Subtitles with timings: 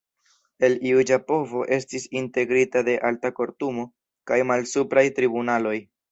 [0.67, 3.85] El Juĝa Povo estis integrita de Alta Kortumo,
[4.31, 5.75] kaj malsupraj tribunaloj.